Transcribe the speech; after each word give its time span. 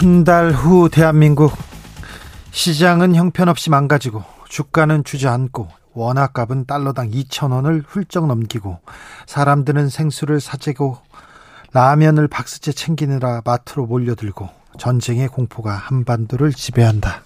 한 0.00 0.24
달 0.24 0.52
후 0.52 0.88
대한민국 0.88 1.52
시장은 2.52 3.14
형편없이 3.14 3.68
망가지고 3.68 4.22
주가는 4.48 5.04
주저앉고 5.04 5.68
원화값은 5.92 6.64
달러당 6.64 7.10
2천원을 7.10 7.84
훌쩍 7.86 8.26
넘기고 8.26 8.78
사람들은 9.26 9.90
생수를 9.90 10.40
사재고 10.40 10.96
라면을 11.72 12.28
박스째 12.28 12.72
챙기느라 12.72 13.42
마트로 13.44 13.86
몰려들고 13.86 14.48
전쟁의 14.78 15.28
공포가 15.28 15.74
한반도를 15.74 16.52
지배한다. 16.54 17.22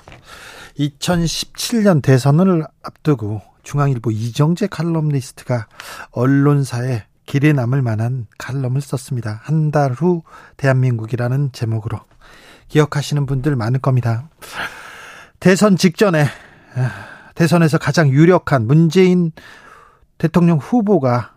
2017년 0.79 2.03
대선을 2.03 2.67
앞두고 2.83 3.41
중앙일보 3.63 4.11
이정재 4.11 4.67
칼럼니스트가 4.67 5.69
언론사에 6.11 7.05
길에 7.27 7.53
남을 7.53 7.83
만한 7.83 8.27
칼럼을 8.37 8.81
썼습니다. 8.81 9.41
한 9.45 9.71
달 9.71 9.93
후 9.93 10.23
대한민국이라는 10.57 11.53
제목으로 11.53 12.01
기억하시는 12.69 13.27
분들 13.27 13.57
많을 13.57 13.81
겁니다. 13.81 14.29
대선 15.41 15.77
직전에 15.77 16.27
대선에서 17.35 17.79
가장 17.79 18.09
유력한 18.09 18.67
문재인 18.67 19.33
대통령 20.19 20.59
후보가 20.59 21.35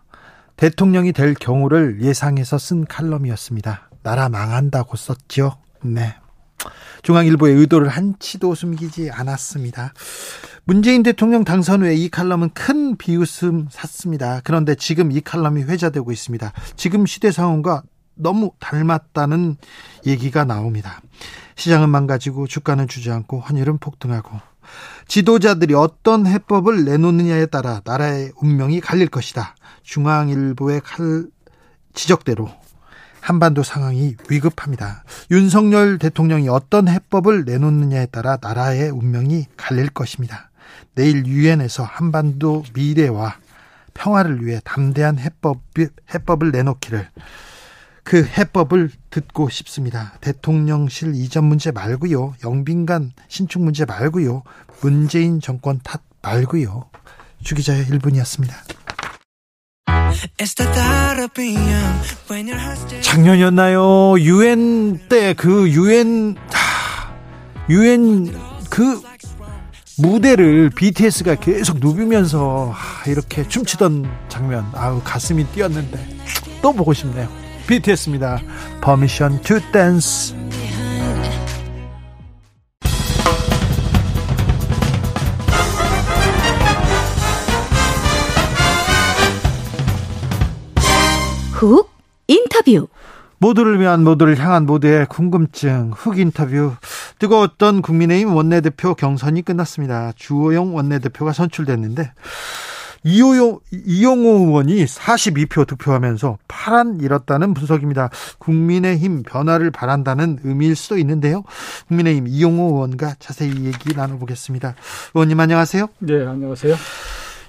대통령이 0.56 1.12
될 1.12 1.34
경우를 1.34 2.02
예상해서 2.02 2.58
쓴 2.58 2.84
칼럼이었습니다. 2.84 3.90
나라 4.02 4.28
망한다고 4.28 4.96
썼죠. 4.96 5.58
네. 5.82 6.14
중앙일보의 7.02 7.54
의도를 7.54 7.88
한치도 7.88 8.54
숨기지 8.54 9.10
않았습니다. 9.10 9.92
문재인 10.64 11.02
대통령 11.02 11.44
당선 11.44 11.82
후에 11.82 11.94
이 11.94 12.08
칼럼은 12.08 12.50
큰 12.54 12.96
비웃음 12.96 13.68
샀습니다. 13.70 14.40
그런데 14.42 14.74
지금 14.74 15.12
이 15.12 15.20
칼럼이 15.20 15.62
회자되고 15.62 16.10
있습니다. 16.10 16.52
지금 16.76 17.06
시대 17.06 17.30
상황과 17.30 17.82
너무 18.18 18.52
닮았다는 18.58 19.56
얘기가 20.06 20.44
나옵니다. 20.44 21.00
시장은 21.56 21.88
망가지고 21.88 22.46
주가는 22.46 22.86
주저앉고 22.88 23.40
환율은 23.40 23.78
폭등하고 23.78 24.30
지도자들이 25.06 25.74
어떤 25.74 26.26
해법을 26.26 26.84
내놓느냐에 26.84 27.46
따라 27.46 27.80
나라의 27.84 28.32
운명이 28.36 28.80
갈릴 28.80 29.08
것이다. 29.08 29.54
중앙일보의 29.82 30.82
칼 30.82 31.26
지적대로 31.94 32.50
한반도 33.20 33.62
상황이 33.62 34.14
위급합니다. 34.28 35.04
윤석열 35.30 35.98
대통령이 35.98 36.48
어떤 36.48 36.88
해법을 36.88 37.44
내놓느냐에 37.44 38.06
따라 38.06 38.38
나라의 38.40 38.90
운명이 38.90 39.46
갈릴 39.56 39.90
것입니다. 39.90 40.50
내일 40.94 41.26
유엔에서 41.26 41.82
한반도 41.82 42.64
미래와 42.74 43.36
평화를 43.94 44.44
위해 44.46 44.60
담대한 44.64 45.18
해법, 45.18 45.60
해법을 46.14 46.52
내놓기를 46.52 47.08
그 48.08 48.24
해법을 48.24 48.90
듣고 49.10 49.50
싶습니다. 49.50 50.14
대통령실 50.22 51.14
이전 51.14 51.44
문제 51.44 51.70
말고요. 51.70 52.36
영빈관 52.42 53.12
신축 53.28 53.60
문제 53.60 53.84
말고요. 53.84 54.44
문재인 54.80 55.42
정권 55.42 55.78
탓 55.84 56.00
말고요. 56.22 56.88
주기자의 57.44 57.84
1분이었습니다. 57.84 58.54
작년이었나요? 63.02 64.18
유엔 64.20 65.06
때 65.10 65.34
그 65.34 65.68
유엔 65.70 66.34
유엔 67.68 68.34
그 68.70 69.02
무대를 69.98 70.70
BTS가 70.70 71.34
계속 71.34 71.80
누비면서 71.80 72.74
이렇게 73.06 73.46
춤추던 73.46 74.10
장면 74.30 74.64
아우 74.72 75.02
가슴이 75.04 75.44
뛰었는데 75.52 76.16
또 76.62 76.72
보고 76.72 76.94
싶네요. 76.94 77.47
BTS입니다. 77.68 78.40
Permission 78.82 79.40
to 79.42 79.58
Dance. 79.72 80.34
훅 91.52 91.90
인터뷰 92.28 92.88
모두를 93.38 93.78
위한 93.78 94.02
모두를 94.02 94.38
향한 94.38 94.64
모두의 94.64 95.06
궁금증 95.06 95.92
훅 95.94 96.18
인터뷰 96.18 96.74
뜨거웠던 97.18 97.82
국민의힘 97.82 98.34
원내대표 98.34 98.94
경선이 98.94 99.42
끝났습니다. 99.42 100.12
주호영 100.16 100.74
원내대표가 100.74 101.32
선출됐는데 101.32 102.12
이호용, 103.08 103.60
이용호 103.72 104.46
의원이 104.46 104.84
42표 104.84 105.66
득표하면서 105.66 106.36
파란 106.46 107.00
잃었다는 107.00 107.54
분석입니다. 107.54 108.10
국민의힘 108.38 109.22
변화를 109.22 109.70
바란다는 109.70 110.40
의미일 110.44 110.76
수도 110.76 110.98
있는데요. 110.98 111.42
국민의힘 111.88 112.28
이용호 112.28 112.74
의원과 112.74 113.14
자세히 113.18 113.64
얘기 113.64 113.94
나눠보겠습니다. 113.96 114.74
의원님 115.14 115.40
안녕하세요. 115.40 115.88
네, 116.00 116.26
안녕하세요. 116.26 116.76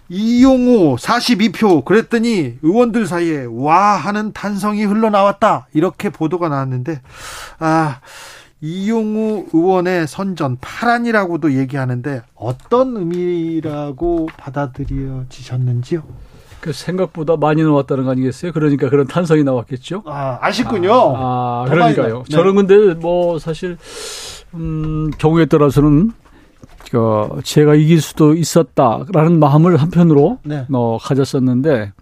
이용호 0.07 0.95
42표 0.95 1.83
그랬더니 1.83 2.57
의원들 2.61 3.05
사이에 3.05 3.45
와 3.49 3.95
하는 3.97 4.31
탄성이 4.31 4.85
흘러나왔다 4.85 5.67
이렇게 5.73 6.09
보도가 6.09 6.49
나왔는데 6.49 7.01
아 7.59 7.99
이용우 8.61 9.47
의원의 9.53 10.07
선전 10.07 10.57
파란이라고도 10.59 11.53
얘기하는데 11.53 12.21
어떤 12.35 12.97
의미라고 12.97 14.27
받아들여지셨는지요? 14.37 16.03
그 16.59 16.73
생각보다 16.73 17.37
많이 17.37 17.63
나왔다는 17.63 18.03
거 18.03 18.11
아니겠어요? 18.11 18.51
그러니까 18.51 18.89
그런 18.89 19.07
탄성이 19.07 19.43
나왔겠죠. 19.43 20.03
아 20.05 20.39
아쉽군요. 20.41 20.91
아, 20.93 21.63
아 21.65 21.69
그러니까요. 21.69 22.23
네. 22.27 22.35
저는 22.35 22.55
근데 22.55 22.93
뭐 22.95 23.39
사실 23.39 23.77
음 24.53 25.09
경우에 25.17 25.45
따라서는 25.45 26.11
그 26.91 27.39
제가 27.43 27.75
이길 27.75 28.01
수도 28.01 28.33
있었다라는 28.33 29.39
마음을 29.39 29.77
한편으로 29.77 30.39
네. 30.43 30.65
어, 30.73 30.97
가졌었는데 30.99 31.93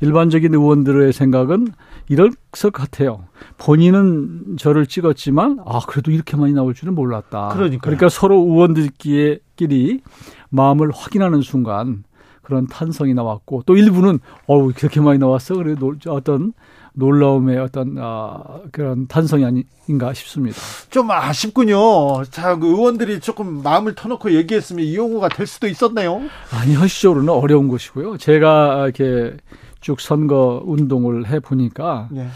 일반적인 0.00 0.52
의원들의 0.52 1.12
생각은 1.12 1.68
이럴 2.08 2.30
것 2.50 2.72
같아요. 2.72 3.24
본인은 3.58 4.56
저를 4.58 4.86
찍었지만 4.86 5.60
아 5.64 5.80
그래도 5.86 6.10
이렇게 6.10 6.36
많이 6.36 6.52
나올 6.52 6.74
줄은 6.74 6.94
몰랐다. 6.94 7.50
그러니까 7.54 7.82
그러니까 7.82 8.08
서로 8.08 8.36
의원들끼리 8.36 10.00
마음을 10.50 10.90
확인하는 10.92 11.42
순간 11.42 12.04
그런 12.42 12.66
탄성이 12.66 13.14
나왔고 13.14 13.62
또 13.66 13.76
일부는 13.76 14.18
어우 14.46 14.72
그렇게 14.74 15.00
많이 15.00 15.18
나왔어 15.18 15.54
그래 15.54 15.74
어떤 16.08 16.52
놀라움의 16.94 17.58
어떤 17.58 17.96
어, 17.98 18.62
그런 18.70 19.06
탄성이 19.06 19.44
아닌가 19.44 20.12
싶습니다. 20.12 20.58
좀 20.90 21.10
아쉽군요. 21.10 22.24
자, 22.24 22.56
그 22.56 22.66
의원들이 22.66 23.20
조금 23.20 23.62
마음을 23.62 23.94
터놓고 23.94 24.32
얘기했으면 24.32 24.84
이용호가 24.84 25.28
될 25.28 25.46
수도 25.46 25.68
있었네요. 25.68 26.20
아니 26.50 26.74
현실적으로는 26.74 27.32
어려운 27.32 27.68
것이고요. 27.68 28.18
제가 28.18 28.84
이렇게 28.84 29.36
쭉 29.82 30.00
선거 30.00 30.62
운동을 30.64 31.26
해 31.28 31.38
보니까 31.40 32.08
네. 32.10 32.28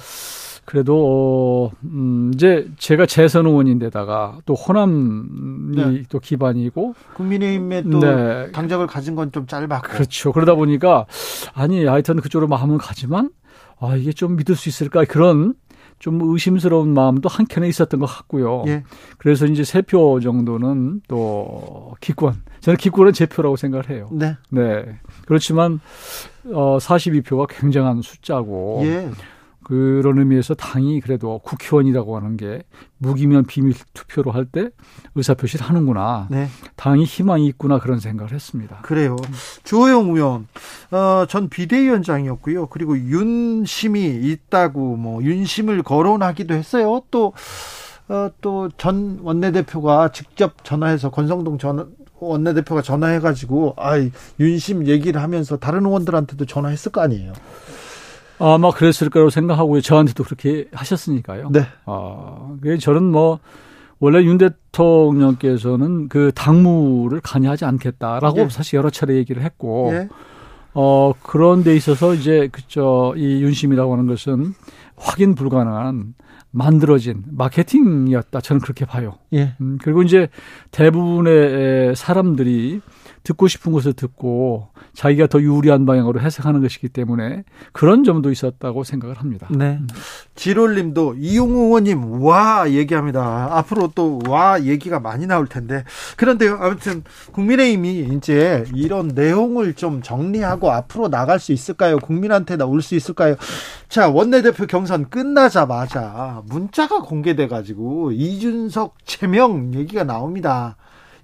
그래도 0.66 1.70
어, 1.72 1.76
음, 1.84 2.32
이제 2.34 2.68
제가 2.76 3.06
재선 3.06 3.46
의원인데다가 3.46 4.38
또 4.46 4.54
호남이 4.54 5.76
네. 5.76 6.02
또 6.08 6.18
기반이고 6.18 6.94
국민의힘에 7.14 7.82
또 7.84 8.00
네. 8.00 8.50
당적을 8.50 8.86
가진 8.88 9.14
건 9.14 9.30
좀 9.30 9.46
짧았고 9.46 9.88
그렇죠. 9.88 10.32
그러다 10.32 10.54
보니까 10.56 11.06
아니 11.54 11.84
하여튼 11.86 12.16
그쪽으로 12.20 12.48
마음은 12.48 12.78
가지만 12.78 13.30
아, 13.78 13.94
이게 13.94 14.12
좀 14.12 14.36
믿을 14.36 14.56
수 14.56 14.68
있을까? 14.68 15.04
그런 15.04 15.54
좀 15.98 16.20
의심스러운 16.22 16.92
마음도 16.92 17.28
한켠에 17.28 17.66
있었던 17.68 18.00
것 18.00 18.06
같고요. 18.06 18.64
예. 18.66 18.84
그래서 19.18 19.46
이제 19.46 19.64
세 19.64 19.82
표 19.82 20.20
정도는 20.20 21.00
또 21.08 21.94
기권. 22.00 22.42
저는 22.60 22.76
기권은 22.76 23.12
제 23.12 23.26
표라고 23.26 23.56
생각을 23.56 23.88
해요. 23.90 24.08
네. 24.12 24.36
네. 24.50 24.98
그렇지만 25.26 25.80
어 26.52 26.78
42표가 26.78 27.46
굉장한 27.48 28.02
숫자고 28.02 28.80
예. 28.84 29.08
그런 29.66 30.18
의미에서 30.18 30.54
당이 30.54 31.00
그래도 31.00 31.40
국회의원이라고 31.40 32.16
하는 32.16 32.36
게 32.36 32.62
무기면 32.98 33.46
비밀 33.46 33.74
투표로 33.94 34.30
할 34.30 34.46
때 34.46 34.68
의사표시를 35.16 35.66
하는구나. 35.66 36.28
네. 36.30 36.46
당이 36.76 37.02
희망이 37.02 37.46
있구나 37.48 37.80
그런 37.80 37.98
생각을 37.98 38.32
했습니다. 38.32 38.78
그래요. 38.82 39.16
주호영 39.64 40.14
의원, 40.14 40.46
어, 40.92 41.26
전 41.28 41.48
비대위원장이었고요. 41.48 42.66
그리고 42.68 42.96
윤심이 42.96 44.04
있다고 44.06 44.94
뭐 44.96 45.20
윤심을 45.24 45.82
거론하기도 45.82 46.54
했어요. 46.54 47.02
또 47.10 47.32
어, 48.08 48.30
또 48.40 48.68
전 48.78 49.18
원내대표가 49.22 50.12
직접 50.12 50.62
전화해서 50.62 51.10
권성동 51.10 51.58
전 51.58 51.92
원내대표가 52.20 52.82
전화해가지고 52.82 53.74
아 53.78 53.94
윤심 54.38 54.86
얘기를 54.86 55.20
하면서 55.20 55.56
다른 55.56 55.84
의원들한테도 55.86 56.44
전화했을 56.44 56.92
거 56.92 57.00
아니에요. 57.00 57.32
아마 58.38 58.70
그랬을 58.70 59.10
거라고 59.10 59.30
생각하고요. 59.30 59.80
저한테도 59.80 60.24
그렇게 60.24 60.68
하셨으니까요. 60.72 61.50
네. 61.52 61.66
아, 61.86 62.56
저는 62.80 63.04
뭐 63.04 63.40
원래 63.98 64.22
윤 64.22 64.36
대통령께서는 64.38 66.08
그 66.08 66.32
당무를 66.34 67.20
관여하지 67.20 67.64
않겠다라고 67.64 68.40
예. 68.40 68.48
사실 68.48 68.76
여러 68.76 68.90
차례 68.90 69.14
얘기를 69.14 69.42
했고, 69.42 69.90
예. 69.92 70.08
어, 70.74 71.12
그런 71.22 71.64
데 71.64 71.74
있어서 71.74 72.12
이제 72.12 72.48
그저 72.52 73.14
이 73.16 73.42
윤심이라고 73.42 73.92
하는 73.92 74.06
것은 74.06 74.52
확인 74.96 75.34
불가능한 75.34 76.14
만들어진 76.50 77.22
마케팅이었다. 77.30 78.40
저는 78.40 78.60
그렇게 78.60 78.84
봐요. 78.84 79.14
예. 79.32 79.54
음, 79.60 79.78
그리고 79.82 80.02
이제 80.02 80.28
대부분의 80.72 81.96
사람들이 81.96 82.80
듣고 83.26 83.48
싶은 83.48 83.72
것을 83.72 83.92
듣고 83.92 84.68
자기가 84.94 85.26
더 85.26 85.40
유리한 85.42 85.84
방향으로 85.84 86.20
해석하는 86.20 86.62
것이기 86.62 86.88
때문에 86.88 87.42
그런 87.72 88.04
점도 88.04 88.30
있었다고 88.30 88.84
생각을 88.84 89.16
합니다. 89.18 89.48
네. 89.50 89.80
지롤님도 90.36 91.16
이용우 91.18 91.66
의원님 91.66 92.22
와 92.22 92.70
얘기합니다. 92.70 93.48
앞으로 93.58 93.88
또 93.94 94.16
와 94.26 94.62
얘기가 94.62 95.00
많이 95.00 95.26
나올 95.26 95.46
텐데 95.46 95.84
그런데요. 96.16 96.58
아무튼 96.60 97.02
국민의힘이 97.32 98.08
이제 98.16 98.64
이런 98.74 99.08
내용을 99.08 99.74
좀 99.74 100.02
정리하고 100.02 100.70
앞으로 100.70 101.08
나갈 101.08 101.38
수 101.38 101.52
있을까요? 101.52 101.98
국민한테 101.98 102.56
나올 102.56 102.82
수 102.82 102.94
있을까요? 102.94 103.36
자 103.88 104.08
원내대표 104.08 104.66
경선 104.66 105.08
끝나자마자 105.10 106.42
문자가 106.46 107.00
공개돼 107.00 107.48
가지고 107.48 108.12
이준석 108.12 108.96
제명 109.04 109.74
얘기가 109.74 110.04
나옵니다. 110.04 110.76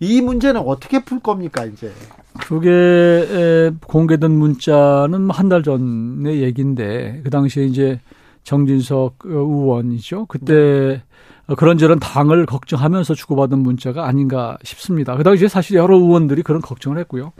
이 0.02 0.20
문제는 0.20 0.60
어떻게 0.60 1.04
풀 1.04 1.20
겁니까 1.20 1.64
이제? 1.64 1.92
그게 2.40 3.70
공개된 3.86 4.30
문자는 4.32 5.30
한 5.30 5.48
달 5.48 5.62
전의 5.62 6.42
얘기인데 6.42 7.20
그 7.24 7.30
당시에 7.30 7.64
이제 7.64 8.00
정진석 8.42 9.18
의원이죠. 9.24 10.26
그때 10.26 11.02
네. 11.46 11.54
그런저런 11.56 11.98
당을 12.00 12.46
걱정하면서 12.46 13.14
주고받은 13.14 13.58
문자가 13.58 14.06
아닌가 14.06 14.56
싶습니다. 14.64 15.14
그 15.16 15.22
당시에 15.22 15.48
사실 15.48 15.76
여러 15.76 15.96
의원들이 15.96 16.42
그런 16.42 16.60
걱정을 16.62 16.98
했고요. 16.98 17.32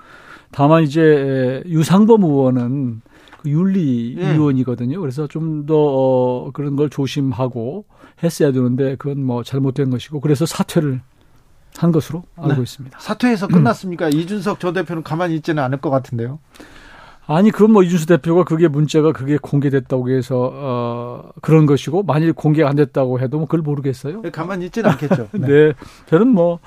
다만 0.53 0.82
이제 0.82 1.62
유상범 1.67 2.23
의원은 2.23 3.00
그 3.43 3.49
윤리 3.50 4.15
네. 4.17 4.35
위원이거든요. 4.35 5.00
그래서 5.00 5.26
좀더 5.26 5.75
어, 5.75 6.50
그런 6.53 6.76
걸 6.76 6.91
조심하고 6.91 7.87
했어야 8.23 8.53
되는데 8.53 8.94
그건 8.97 9.25
뭐 9.25 9.43
잘못된 9.43 9.91
것이고 9.91 10.20
그래서 10.20 10.47
사퇴를 10.47 11.00
한 11.76 11.92
것으로 11.92 12.24
알고 12.36 12.56
네. 12.56 12.62
있습니다. 12.62 12.98
사퇴해서 13.00 13.48
끝났습니까? 13.48 14.06
음. 14.06 14.12
이준석 14.12 14.60
저 14.60 14.72
대표는 14.72 15.02
가만히 15.02 15.36
있지는 15.36 15.62
않을 15.62 15.78
것 15.78 15.90
같은데요. 15.90 16.38
아니 17.26 17.50
그럼 17.50 17.72
뭐 17.72 17.82
이준석 17.82 18.08
대표가 18.08 18.44
그게 18.44 18.69
문제가 18.69 19.12
그게 19.12 19.38
공개됐다고 19.40 20.10
해서 20.10 20.50
어 20.52 21.30
그런 21.40 21.66
것이고 21.66 22.02
만일 22.02 22.32
공개가 22.32 22.69
안 22.69 22.76
됐다고 22.76 23.20
해도 23.20 23.38
뭐 23.38 23.46
그걸 23.46 23.62
모르겠어요. 23.62 24.22
네, 24.22 24.30
가만히 24.30 24.66
있지는 24.66 24.90
않겠죠. 24.90 25.28
네. 25.38 25.46
네. 25.46 25.72
저는 26.06 26.28
뭐 26.28 26.58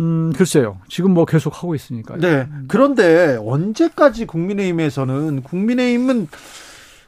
음, 0.00 0.32
글쎄요. 0.36 0.78
지금 0.88 1.12
뭐 1.12 1.24
계속 1.24 1.56
하고 1.56 1.74
있으니까요. 1.74 2.20
네. 2.20 2.46
그런데 2.68 3.38
언제까지 3.40 4.26
국민의힘에서는 4.26 5.42
국민의힘은 5.42 6.28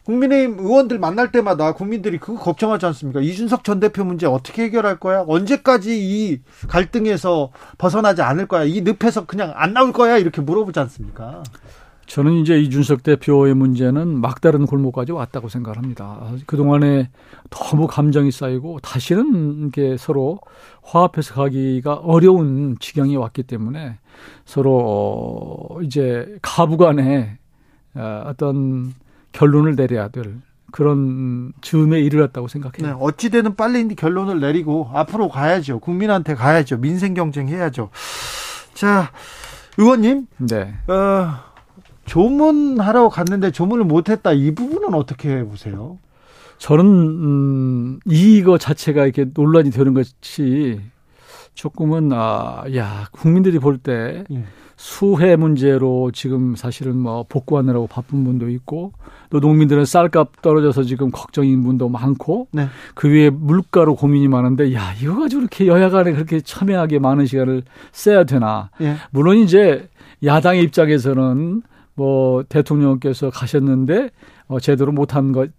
국민의힘 0.09 0.59
의원들 0.59 0.99
만날 0.99 1.31
때마다 1.31 1.75
국민들이 1.75 2.17
그거 2.17 2.39
걱정하지 2.39 2.87
않습니까? 2.87 3.21
이준석 3.21 3.63
전 3.63 3.79
대표 3.79 4.05
문제 4.05 4.27
어떻게 4.27 4.63
해결할 4.63 4.99
거야? 4.99 5.23
언제까지 5.29 5.99
이 6.01 6.41
갈등에서 6.67 7.51
벗어나지 7.77 8.23
않을 8.23 8.49
거야? 8.49 8.65
이 8.65 8.81
늪에서 8.81 9.27
그냥 9.27 9.53
안 9.55 9.75
나올 9.75 9.93
거야? 9.93 10.17
이렇게 10.17 10.41
물어보지 10.41 10.81
않습니까? 10.81 11.43
저는 12.07 12.41
이제 12.41 12.59
이준석 12.59 13.03
대표의 13.03 13.53
문제는 13.53 14.19
막다른 14.19 14.65
골목까지 14.65 15.13
왔다고 15.13 15.51
생각합니다. 15.51 16.33
그동안에 16.47 17.11
너무 17.51 17.87
감정이 17.87 18.31
쌓이고 18.31 18.81
다시는 18.81 19.67
이게 19.67 19.99
서로 19.99 20.41
화합해서 20.85 21.35
가기가 21.35 21.97
어려운 21.97 22.79
지경이 22.81 23.15
왔기 23.17 23.43
때문에 23.43 23.99
서로 24.47 25.69
어, 25.71 25.83
이제 25.83 26.39
가부 26.41 26.79
간에 26.79 27.37
어, 27.95 28.23
어떤 28.25 28.95
결론을 29.33 29.77
내려야 29.77 30.09
될 30.09 30.41
그런 30.71 31.53
즈음에 31.61 32.01
이르렀다고 32.01 32.49
생각해요. 32.49 32.87
네, 32.87 32.97
어찌되든 33.01 33.57
빨리 33.57 33.87
결론을 33.95 34.41
내리고 34.41 34.91
앞으로 34.93 35.29
가야죠. 35.29 35.79
국민한테 35.81 36.35
가야죠. 36.35 36.79
민생 36.79 37.15
경쟁해야죠. 37.15 37.91
자, 38.75 39.11
의원님. 39.79 40.27
네. 40.39 40.75
어, 40.89 41.35
조문하러 42.05 43.09
갔는데 43.09 43.51
조문을 43.51 43.85
못했다. 43.85 44.33
이 44.33 44.55
부분은 44.55 44.95
어떻게 44.95 45.43
보세요? 45.45 45.99
저는 46.59 46.85
음, 46.85 48.01
이거 48.05 48.59
자체가 48.59 49.05
이렇게 49.05 49.27
논란이 49.33 49.71
되는 49.71 49.95
것이 49.95 50.81
조금은 51.59 52.13
아 52.13 52.63
야 52.77 53.09
국민들이 53.11 53.59
볼때 53.59 54.23
예. 54.31 54.45
수해 54.77 55.35
문제로 55.35 56.13
지금 56.13 56.55
사실은 56.55 56.97
뭐 56.97 57.25
복구하느라고 57.29 57.89
바쁜 57.89 58.23
분도 58.23 58.49
있고 58.49 58.93
또 59.29 59.41
농민들은 59.41 59.85
쌀값 59.85 60.41
떨어져서 60.41 60.85
지금 60.85 61.11
걱정인 61.11 61.65
분도 61.65 61.89
많고 61.89 62.47
네. 62.53 62.69
그 62.95 63.09
위에 63.09 63.31
물가로 63.31 63.97
고민이 63.97 64.29
많은데 64.29 64.73
야 64.73 64.95
이거 65.03 65.17
가지고 65.17 65.43
이렇게 65.43 65.67
여야간에 65.67 66.13
그렇게 66.13 66.41
첨예하게 66.41 67.01
많은 67.01 67.27
시간을 67.27 67.65
써야 67.91 68.23
되나 68.23 68.71
예. 68.81 68.95
물론 69.11 69.39
이제 69.39 69.89
야당의 70.25 70.63
입장에서는 70.63 71.63
뭐 71.97 72.45
대통령께서 72.49 73.31
가셨는데 73.31 74.11
어 74.47 74.61
제대로 74.61 74.93
못한 74.93 75.33
것 75.33 75.51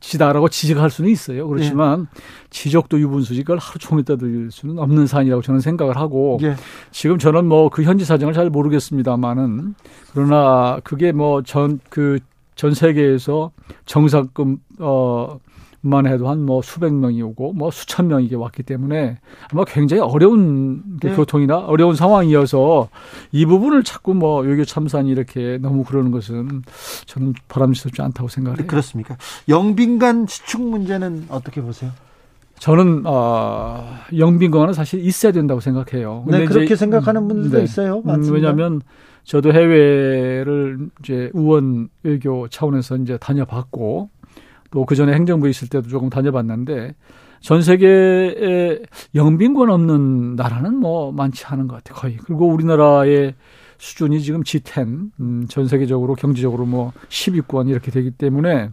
시다라고 0.00 0.48
지적할 0.48 0.88
수는 0.88 1.10
있어요. 1.10 1.48
그렇지만 1.48 2.06
예. 2.14 2.20
지적도 2.50 3.00
유분수지 3.00 3.42
그걸 3.42 3.58
하루 3.58 3.78
종일 3.78 4.04
떠들 4.04 4.50
수는 4.52 4.78
없는 4.78 5.06
사안이라고 5.06 5.42
저는 5.42 5.60
생각을 5.60 5.96
하고 5.96 6.38
예. 6.42 6.54
지금 6.92 7.18
저는 7.18 7.46
뭐 7.46 7.68
그 7.70 7.82
현지 7.82 8.04
사정을 8.04 8.32
잘 8.32 8.48
모르겠습니다만은 8.50 9.74
그러나 10.12 10.78
그게 10.84 11.10
뭐 11.12 11.42
전 11.42 11.80
그전 11.90 12.70
그 12.70 12.74
세계에서 12.74 13.50
정상금 13.86 14.58
어 14.78 15.38
만 15.80 16.06
해도 16.06 16.28
한 16.28 16.46
뭐 16.46 16.62
수백 16.62 16.94
명이 16.94 17.20
오고 17.22 17.54
뭐 17.54 17.70
수천 17.70 18.08
명이 18.08 18.32
왔기 18.34 18.62
때문에 18.62 19.18
아마 19.52 19.64
굉장히 19.64 20.00
어려운 20.02 20.98
네. 21.00 21.14
교통이나 21.14 21.58
어려운 21.58 21.96
상황이어서 21.96 22.88
이 23.32 23.44
부분을 23.46 23.82
자꾸 23.82 24.14
뭐 24.14 24.40
외교 24.40 24.64
참사니 24.64 25.10
이렇게 25.10 25.58
너무 25.60 25.82
그러는 25.84 26.12
것은 26.12 26.62
저는 27.06 27.34
바람직스럽지 27.48 28.00
않다고 28.02 28.28
생각해요. 28.28 28.58
네, 28.58 28.66
그렇습니까? 28.66 29.16
영빈관 29.48 30.26
지축 30.26 30.62
문제는 30.62 31.26
어떻게 31.28 31.60
보세요? 31.60 31.90
저는 32.58 33.02
어, 33.04 33.98
영빈관은 34.16 34.72
사실 34.72 35.04
있어야 35.04 35.32
된다고 35.32 35.60
생각해요. 35.60 36.24
네, 36.28 36.46
그렇게 36.46 36.66
이제, 36.66 36.76
생각하는 36.76 37.22
음, 37.22 37.28
분들도 37.28 37.58
네. 37.58 37.64
있어요. 37.64 37.98
음, 37.98 38.02
맞습니다. 38.06 38.32
왜냐하면 38.34 38.80
저도 39.24 39.52
해외를 39.52 40.88
이제 41.02 41.30
의원 41.34 41.88
외교 42.02 42.48
차원에서 42.48 42.96
이제 42.98 43.18
다녀봤고 43.18 44.08
또 44.70 44.84
그 44.84 44.94
전에 44.94 45.12
행정부에 45.14 45.50
있을 45.50 45.68
때도 45.68 45.88
조금 45.88 46.10
다녀봤는데 46.10 46.94
전 47.40 47.62
세계에 47.62 48.80
영빈권 49.14 49.70
없는 49.70 50.36
나라는 50.36 50.76
뭐 50.76 51.12
많지 51.12 51.44
않은 51.46 51.68
것 51.68 51.76
같아요. 51.76 52.00
거의. 52.00 52.16
그리고 52.16 52.48
우리나라의 52.48 53.34
수준이 53.78 54.22
지금 54.22 54.42
G10, 54.42 55.10
음, 55.20 55.46
전 55.48 55.68
세계적으로 55.68 56.14
경제적으로 56.14 56.64
뭐 56.64 56.92
10위권 57.08 57.68
이렇게 57.68 57.90
되기 57.90 58.10
때문에 58.10 58.70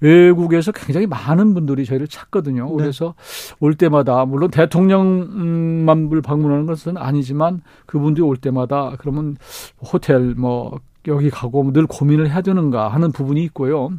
외국에서 0.00 0.72
굉장히 0.72 1.06
많은 1.06 1.54
분들이 1.54 1.84
저희를 1.84 2.06
찾거든요. 2.06 2.66
네. 2.68 2.76
그래서 2.76 3.14
올 3.60 3.74
때마다 3.74 4.24
물론 4.24 4.50
대통령만 4.50 6.22
방문하는 6.22 6.66
것은 6.66 6.96
아니지만 6.96 7.62
그분들이 7.86 8.24
올 8.24 8.36
때마다 8.36 8.94
그러면 8.98 9.36
호텔 9.80 10.34
뭐 10.36 10.78
여기 11.08 11.30
가고 11.30 11.72
늘 11.72 11.86
고민을 11.86 12.30
해야 12.30 12.42
되는가 12.42 12.88
하는 12.88 13.12
부분이 13.12 13.42
있고요. 13.44 13.90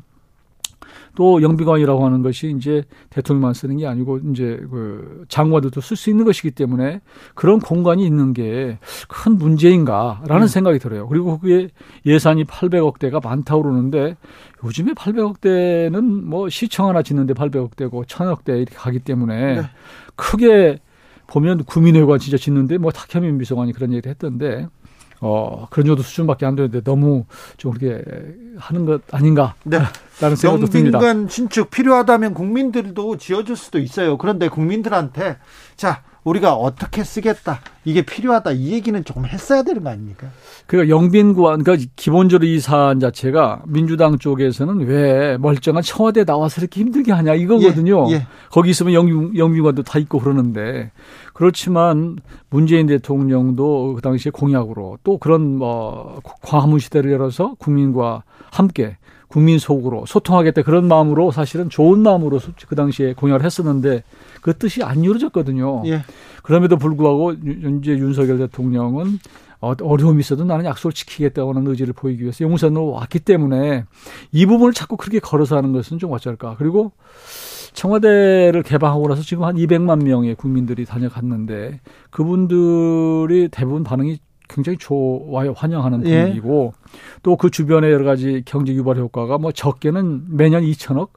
또 1.17 1.41
영비관이라고 1.41 2.05
하는 2.05 2.21
것이 2.21 2.53
이제 2.55 2.83
대통령만 3.09 3.55
쓰는 3.55 3.77
게 3.77 3.87
아니고 3.87 4.19
이제 4.31 4.61
그 4.69 5.25
장관들도 5.27 5.81
쓸 5.81 5.97
수 5.97 6.11
있는 6.11 6.25
것이기 6.25 6.51
때문에 6.51 7.01
그런 7.33 7.59
공간이 7.59 8.05
있는 8.05 8.33
게 8.33 8.77
큰 9.07 9.37
문제인가라는 9.37 10.43
음. 10.43 10.47
생각이 10.47 10.79
들어요. 10.79 11.07
그리고 11.07 11.39
그게 11.39 11.69
예산이 12.05 12.43
800억대가 12.43 13.23
많다고 13.23 13.63
그러는데 13.63 14.15
요즘에 14.63 14.93
800억대는 14.93 16.01
뭐 16.23 16.49
시청 16.49 16.89
하나 16.89 17.01
짓는데 17.01 17.33
800억대고 17.33 18.05
1000억대 18.05 18.49
이렇게 18.57 18.75
가기 18.75 18.99
때문에 18.99 19.55
네. 19.55 19.61
크게 20.15 20.79
보면 21.27 21.63
구민회관 21.65 22.19
진짜 22.19 22.37
짓는데 22.37 22.77
뭐 22.77 22.91
탁현민 22.91 23.37
비서관이 23.37 23.73
그런 23.73 23.91
얘기를 23.91 24.09
했던데 24.09 24.67
어, 25.21 25.67
그런 25.69 25.87
정도 25.87 26.03
수준밖에 26.03 26.45
안 26.45 26.55
되는데 26.55 26.81
너무 26.81 27.25
좀 27.57 27.73
그렇게 27.73 28.03
하는 28.57 28.85
것 28.85 29.01
아닌가. 29.11 29.55
네. 29.63 29.79
라는 30.19 30.35
생각도 30.35 30.65
듭니다. 30.67 30.97
영빈관 30.97 31.29
신축 31.29 31.69
필요하다면 31.69 32.33
국민들도 32.33 33.17
지어줄 33.17 33.55
수도 33.55 33.77
있어요. 33.79 34.17
그런데 34.17 34.47
국민들한테 34.49 35.37
자 35.75 36.01
우리가 36.27 36.53
어떻게 36.53 37.03
쓰겠다 37.03 37.59
이게 37.85 38.01
필요하다 38.01 38.51
이 38.51 38.73
얘기는 38.73 39.01
조금 39.05 39.25
했어야 39.25 39.63
되는 39.63 39.83
거 39.83 39.89
아닙니까? 39.89 40.27
그러니까 40.65 40.93
영빈관 40.93 41.63
그러니까 41.63 41.89
기본적으로 41.95 42.47
이 42.47 42.59
사안 42.59 42.99
자체가 42.99 43.63
민주당 43.65 44.17
쪽에서는 44.17 44.85
왜 44.85 45.37
멀쩡한 45.37 45.83
청와대 45.83 46.25
나와서 46.25 46.61
이렇게 46.61 46.81
힘들게 46.81 47.13
하냐 47.13 47.33
이거거든요. 47.35 48.07
예, 48.09 48.15
예. 48.15 48.27
거기 48.51 48.71
있으면 48.71 48.93
영, 48.93 49.37
영빈관도 49.37 49.83
다 49.83 49.99
있고 49.99 50.19
그러는데 50.19 50.91
그렇지만 51.33 52.17
문재인 52.49 52.87
대통령도 52.87 53.93
그 53.95 54.01
당시에 54.01 54.31
공약으로 54.31 54.97
또 55.03 55.17
그런 55.17 55.57
뭐 55.57 56.19
광화문 56.41 56.79
시대를 56.79 57.11
열어서 57.11 57.55
국민과 57.59 58.23
함께 58.51 58.97
국민 59.27 59.59
속으로 59.59 60.05
소통하겠다 60.05 60.61
그런 60.61 60.87
마음으로 60.87 61.31
사실은 61.31 61.69
좋은 61.69 61.99
마음으로 61.99 62.39
그 62.67 62.75
당시에 62.75 63.13
공약을 63.13 63.45
했었는데 63.45 64.03
그 64.41 64.57
뜻이 64.57 64.83
안 64.83 65.03
이루어졌거든요. 65.03 65.83
예. 65.85 66.03
그럼에도 66.43 66.77
불구하고 66.77 67.33
현재 67.33 67.91
윤석열 67.91 68.37
대통령은 68.37 69.19
어, 69.59 69.73
어려움이 69.81 70.19
있어도 70.19 70.45
나는 70.45 70.65
약속을 70.65 70.93
지키겠다고 70.93 71.53
하는 71.53 71.67
의지를 71.67 71.93
보이기 71.93 72.21
위해서 72.21 72.43
용산으로 72.43 72.91
왔기 72.91 73.19
때문에 73.19 73.85
이 74.31 74.45
부분을 74.45 74.73
자꾸 74.73 74.97
그렇게 74.97 75.19
걸어서 75.19 75.57
하는 75.57 75.71
것은 75.73 75.97
좀 75.97 76.11
어쩔까. 76.11 76.55
그리고 76.57 76.91
청와대를 77.73 78.63
개방하고 78.63 79.07
나서 79.07 79.21
지금 79.21 79.43
한 79.43 79.55
200만 79.55 80.03
명의 80.03 80.35
국민들이 80.35 80.85
다녀갔는데 80.85 81.79
그분들이 82.11 83.49
대부분 83.49 83.83
반응이 83.83 84.19
굉장히 84.47 84.77
좋아요, 84.77 85.53
환영하는 85.55 86.05
예. 86.05 86.21
분위기고 86.21 86.73
예. 86.75 87.19
또그 87.23 87.51
주변에 87.51 87.91
여러 87.91 88.05
가지 88.05 88.43
경제 88.45 88.73
유발 88.73 88.97
효과가 88.97 89.37
뭐 89.37 89.51
적게는 89.51 90.35
매년 90.35 90.63
2천억, 90.63 91.09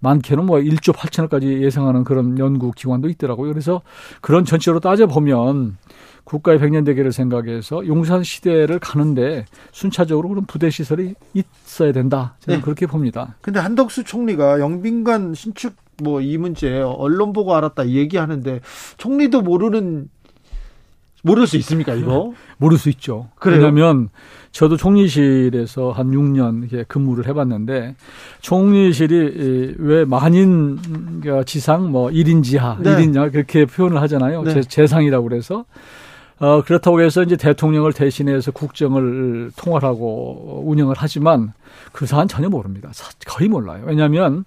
많게는 0.00 0.44
뭐 0.44 0.58
1조 0.58 0.94
8천억까지 0.94 1.62
예상하는 1.62 2.04
그런 2.04 2.38
연구 2.38 2.72
기관도 2.72 3.08
있더라고요. 3.08 3.50
그래서 3.50 3.82
그런 4.20 4.44
전체로 4.44 4.80
따져 4.80 5.06
보면 5.06 5.78
국가의 6.24 6.58
백년 6.58 6.84
대계를 6.84 7.12
생각해서 7.12 7.86
용산 7.86 8.22
시대를 8.22 8.78
가는데 8.78 9.44
순차적으로 9.72 10.28
그런 10.28 10.46
부대 10.46 10.70
시설이 10.70 11.14
있어야 11.34 11.92
된다. 11.92 12.36
저는 12.40 12.58
네. 12.58 12.64
그렇게 12.64 12.86
봅니다. 12.86 13.36
근데 13.40 13.60
한덕수 13.60 14.04
총리가 14.04 14.60
영빈관 14.60 15.34
신축 15.34 15.74
뭐 16.02 16.20
이 16.20 16.38
문제 16.38 16.80
언론 16.80 17.32
보고 17.32 17.54
알았다 17.54 17.88
얘기하는데 17.88 18.60
총리도 18.96 19.42
모르는 19.42 20.08
모를 21.24 21.46
수 21.46 21.56
있습니까, 21.56 21.94
이거? 21.94 22.34
모를 22.58 22.76
수 22.76 22.90
있죠. 22.90 23.28
그래요? 23.36 23.60
왜냐하면 23.60 24.10
저도 24.52 24.76
총리실에서 24.76 25.90
한 25.90 26.10
6년 26.10 26.70
이렇게 26.70 26.84
근무를 26.86 27.26
해봤는데 27.26 27.96
총리실이 28.42 29.76
왜 29.78 30.04
만인 30.04 30.78
그러니까 31.20 31.44
지상 31.44 31.90
뭐 31.90 32.10
1인 32.10 32.44
지하, 32.44 32.76
네. 32.78 32.90
1인 32.90 33.16
야 33.16 33.30
그렇게 33.30 33.64
표현을 33.64 34.00
하잖아요. 34.02 34.42
네. 34.42 34.60
재상이라고 34.60 35.28
그래서 35.28 35.64
어, 36.38 36.62
그렇다고 36.62 37.00
해서 37.00 37.22
이제 37.22 37.36
대통령을 37.36 37.94
대신해서 37.94 38.50
국정을 38.52 39.50
통할하고 39.56 40.64
운영을 40.66 40.94
하지만 40.98 41.54
그 41.92 42.06
사안 42.06 42.28
전혀 42.28 42.48
모릅니다. 42.48 42.90
거의 43.26 43.48
몰라요. 43.48 43.84
왜냐하면 43.86 44.44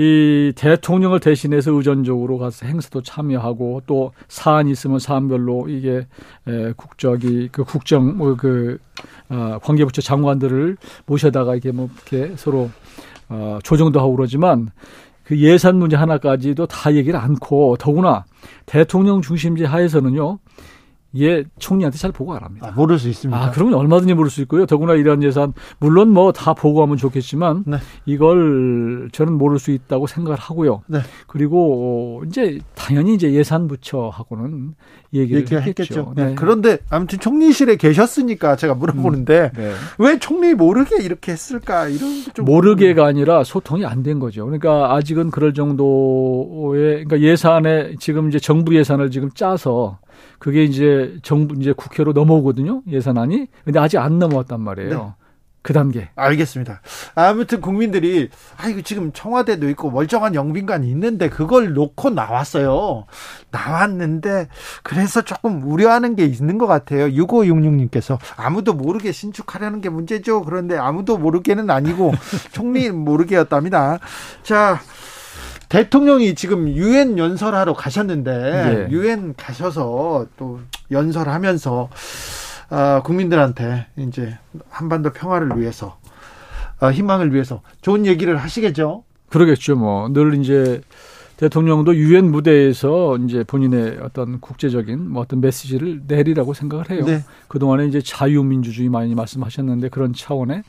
이 0.00 0.52
대통령을 0.54 1.18
대신해서 1.18 1.72
의전적으로 1.72 2.38
가서 2.38 2.66
행사도 2.66 3.02
참여하고 3.02 3.82
또 3.88 4.12
사안이 4.28 4.70
있으면 4.70 5.00
사안별로 5.00 5.68
이게 5.68 6.06
에, 6.46 6.72
국적이 6.76 7.48
그 7.50 7.64
국정 7.64 8.16
뭐그 8.16 8.78
어, 9.28 9.58
관계부처 9.60 10.00
장관들을 10.00 10.76
모셔다가 11.06 11.56
이게 11.56 11.72
뭐 11.72 11.90
이렇게 11.96 12.36
서로 12.36 12.70
어, 13.28 13.58
조정도 13.64 13.98
하고 13.98 14.14
그러지만 14.14 14.70
그 15.24 15.36
예산 15.40 15.80
문제 15.80 15.96
하나까지도 15.96 16.66
다 16.66 16.94
얘기를 16.94 17.18
않고 17.18 17.78
더구나 17.80 18.24
대통령 18.66 19.20
중심제 19.20 19.64
하에서는요 19.64 20.38
예, 21.16 21.42
총리한테 21.58 21.96
잘 21.96 22.12
보고 22.12 22.34
안 22.34 22.42
합니다. 22.42 22.68
아, 22.68 22.72
모를 22.72 22.98
수 22.98 23.08
있습니다. 23.08 23.40
아, 23.42 23.50
그러면 23.50 23.74
얼마든지 23.74 24.12
모를 24.14 24.30
수 24.30 24.42
있고요. 24.42 24.66
더구나 24.66 24.92
이런 24.94 25.22
예산, 25.22 25.54
물론 25.78 26.10
뭐 26.10 26.32
다 26.32 26.52
보고하면 26.52 26.96
좋겠지만, 26.98 27.64
네. 27.66 27.78
이걸 28.04 29.08
저는 29.12 29.32
모를 29.32 29.58
수 29.58 29.70
있다고 29.70 30.06
생각을 30.06 30.38
하고요. 30.38 30.82
네. 30.86 30.98
그리고 31.26 32.22
이제 32.26 32.58
당연히 32.74 33.14
이제 33.14 33.32
예산부처하고는 33.32 34.74
얘기를 35.14 35.62
했겠죠. 35.62 36.12
네. 36.14 36.26
네. 36.26 36.34
그런데 36.34 36.78
아무튼 36.90 37.18
총리실에 37.18 37.76
계셨으니까 37.76 38.56
제가 38.56 38.74
물어보는데, 38.74 39.52
음, 39.54 39.60
네. 39.62 39.72
왜 39.98 40.18
총리 40.18 40.52
모르게 40.54 41.02
이렇게 41.02 41.32
했을까? 41.32 41.88
이런 41.88 42.22
좀. 42.34 42.44
모르게가 42.44 43.06
아니라 43.06 43.44
소통이 43.44 43.84
안 43.86 43.98
된 44.02 44.18
거죠. 44.20 44.44
그러니까 44.44 44.94
아직은 44.94 45.30
그럴 45.32 45.54
정도의, 45.54 47.04
그러니까 47.04 47.20
예산에 47.20 47.96
지금 47.98 48.28
이제 48.28 48.38
정부 48.38 48.76
예산을 48.76 49.10
지금 49.10 49.28
짜서 49.34 49.98
그게 50.38 50.64
이제 50.64 51.16
정부 51.22 51.54
이제 51.60 51.72
국회로 51.72 52.12
넘어오거든요. 52.12 52.82
예산안이. 52.88 53.46
근데 53.64 53.78
아직 53.78 53.98
안 53.98 54.18
넘어왔단 54.18 54.60
말이에요. 54.60 54.90
네. 54.90 55.28
그 55.68 55.74
단계. 55.74 56.08
알겠습니다. 56.14 56.80
아무튼 57.14 57.60
국민들이 57.60 58.30
아이고 58.56 58.80
지금 58.82 59.12
청와대도 59.12 59.68
있고 59.70 59.90
멀쩡한 59.90 60.34
영빈관이 60.34 60.88
있는데 60.88 61.28
그걸 61.28 61.74
놓고 61.74 62.10
나왔어요. 62.10 63.04
나왔는데 63.50 64.48
그래서 64.82 65.20
조금 65.22 65.62
우려하는 65.62 66.16
게 66.16 66.24
있는 66.24 66.56
것 66.56 66.66
같아요. 66.66 67.08
6566님께서 67.08 68.18
아무도 68.36 68.72
모르게 68.72 69.12
신축하려는 69.12 69.80
게 69.80 69.90
문제죠. 69.90 70.42
그런데 70.42 70.78
아무도 70.78 71.18
모르게는 71.18 71.68
아니고 71.68 72.12
총리 72.52 72.90
모르게였답니다. 72.90 73.98
자, 74.42 74.80
대통령이 75.68 76.34
지금 76.34 76.68
유엔 76.68 77.18
연설하러 77.18 77.74
가셨는데 77.74 78.88
유엔 78.90 79.28
예. 79.28 79.32
가셔서 79.36 80.26
또 80.36 80.60
연설하면서 80.90 81.88
어, 82.70 83.02
국민들한테 83.04 83.86
이제 83.96 84.38
한반도 84.70 85.12
평화를 85.12 85.58
위해서 85.58 85.98
어, 86.80 86.90
희망을 86.90 87.32
위해서 87.34 87.60
좋은 87.82 88.06
얘기를 88.06 88.36
하시겠죠. 88.36 89.04
그러겠죠. 89.30 89.76
뭐 89.76 90.08
늘 90.08 90.34
이제 90.40 90.80
대통령도 91.36 91.94
유엔 91.94 92.32
무대에서 92.32 93.16
이제 93.18 93.44
본인의 93.44 93.98
어떤 94.02 94.40
국제적인 94.40 95.08
뭐 95.08 95.22
어떤 95.22 95.40
메시지를 95.40 96.02
내리라고 96.08 96.52
생각을 96.52 96.90
해요. 96.90 97.04
네. 97.04 97.22
그동안에 97.46 97.86
이제 97.86 98.00
자유민주주의 98.02 98.88
많이 98.88 99.14
말씀하셨는데 99.14 99.90
그런 99.90 100.12
차원에 100.12 100.62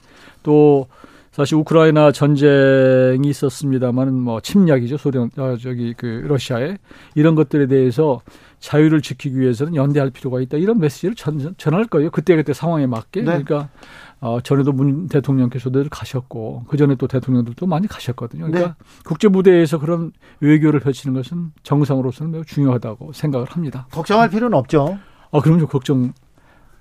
또 0.44 0.88
사실 1.31 1.55
우크라이나 1.55 2.12
전쟁이 2.12 3.29
있었습니다만은 3.29 4.13
뭐 4.13 4.41
침략이죠 4.41 4.98
소련 4.98 5.29
아, 5.38 5.55
저기 5.62 5.93
그 5.95 6.05
러시아에 6.27 6.77
이런 7.15 7.36
것들에 7.36 7.67
대해서 7.67 8.21
자유를 8.59 9.01
지키기 9.01 9.39
위해서는 9.39 9.75
연대할 9.75 10.09
필요가 10.09 10.41
있다 10.41 10.57
이런 10.57 10.79
메시지를 10.79 11.15
전, 11.15 11.55
전할 11.57 11.86
거예요 11.86 12.12
그때 12.12 12.36
그때 12.36 12.53
상황에 12.53 12.88
맞게 12.88 13.21
네. 13.21 13.25
그러니까 13.25 13.69
어, 14.21 14.41
전에도 14.41 14.74
문 14.74 15.07
대통령께서도 15.07 15.86
가셨고 15.89 16.65
그 16.67 16.75
전에 16.75 16.95
또 16.95 17.07
대통령들도 17.07 17.65
많이 17.65 17.88
가셨거든요 17.88 18.48
그러니까 18.48 18.69
네. 18.69 18.74
국제 19.05 19.29
무대에서 19.29 19.79
그런 19.79 20.12
외교를 20.41 20.79
펼치는 20.81 21.15
것은 21.15 21.51
정상으로서는 21.63 22.31
매우 22.31 22.45
중요하다고 22.45 23.13
생각을 23.13 23.48
합니다. 23.48 23.88
걱정할 23.91 24.29
필요는 24.29 24.57
없죠. 24.57 25.00
아 25.31 25.39
그럼요 25.41 25.67
걱정 25.67 26.13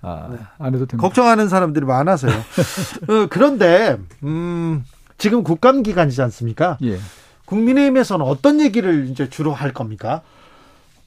아, 0.03 0.29
네. 0.31 0.39
안 0.59 0.75
해도 0.75 0.87
됩니다. 0.87 0.99
걱정하는 0.99 1.49
사람들이 1.49 1.85
많아서요. 1.85 2.33
어, 3.09 3.27
그런데 3.29 3.99
음, 4.23 4.85
지금 5.17 5.43
국감 5.43 5.83
기간이지 5.83 6.23
않습니까? 6.23 6.79
예. 6.83 6.99
국민의힘에서는 7.47 8.25
어떤 8.25 8.61
얘기를 8.61 9.09
이제 9.09 9.29
주로 9.29 9.53
할 9.53 9.73
겁니까? 9.73 10.23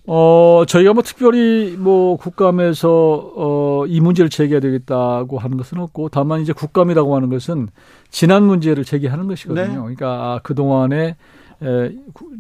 어, 0.08 0.64
저희가 0.68 0.94
뭐 0.94 1.04
특별히 1.04 1.76
뭐 1.78 2.18
국감에서 2.18 3.32
어, 3.36 3.86
이 3.88 4.02
문제를 4.02 4.30
제기해야 4.30 4.60
되겠다고 4.60 5.38
하는 5.38 5.58
것은 5.58 5.78
없고 5.78 6.10
다만 6.10 6.42
이제 6.42 6.54
국감이라고 6.54 7.16
하는 7.16 7.30
것은 7.30 7.70
지난 8.10 8.44
문제를 8.44 8.84
제기하는 8.84 9.28
것이거든요. 9.28 9.68
네. 9.68 9.76
그러니까 9.76 10.08
아, 10.08 10.40
그동안에 10.42 11.16
에, 11.64 11.92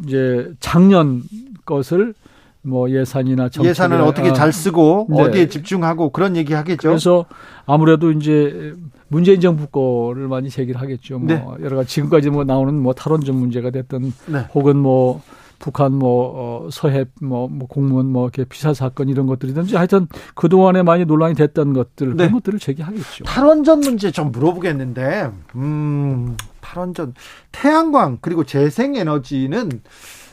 이제 0.05 0.51
작년 0.60 1.22
것을 1.65 2.15
뭐 2.63 2.89
예산이나 2.89 3.50
예산을 3.62 4.01
어떻게 4.01 4.30
아, 4.30 4.34
잘 4.34 4.53
쓰고 4.53 5.08
네. 5.10 5.22
어디에 5.22 5.48
집중하고 5.48 6.12
그런 6.12 6.36
얘기 6.36 6.53
하겠죠. 6.53 6.89
그래서 6.89 7.25
아무래도 7.65 8.12
이제 8.12 8.74
문재인 9.08 9.41
정부 9.41 9.68
거를 9.68 10.27
많이 10.27 10.50
제기를 10.50 10.80
하겠죠. 10.80 11.20
뭐 11.20 11.27
네. 11.27 11.46
여러 11.63 11.77
가지 11.77 11.89
지금까지 11.89 12.30
뭐 12.30 12.44
나오는 12.44 12.74
뭐 12.75 12.94
탈원전 12.94 13.36
문제가 13.36 13.72
됐던 13.72 14.13
네. 14.27 14.46
혹은 14.53 14.77
뭐 14.77 15.22
북한 15.62 15.94
뭐 15.94 16.34
어, 16.65 16.70
서해 16.72 17.06
뭐, 17.22 17.48
뭐 17.48 17.68
공무원 17.68 18.08
뭐 18.08 18.24
이렇게 18.25 18.44
피살 18.44 18.75
사건 18.75 19.10
이런 19.10 19.27
것들이든지 19.27 19.75
하여튼 19.75 20.08
그 20.34 20.50
동안에 20.50 20.82
많이 20.82 21.06
논란이 21.06 21.36
됐던 21.36 21.74
것들 21.74 22.10
네. 22.10 22.15
그런 22.15 22.32
것들을 22.34 22.60
제기하겠죠. 22.60 23.25
탈원전 23.25 23.80
문제 23.82 24.12
좀 24.12 24.32
물어보겠는데, 24.32 25.32
음, 25.56 26.36
탈원전 26.62 27.13
태양광 27.51 28.18
그리고 28.22 28.44
재생에너지는 28.44 29.82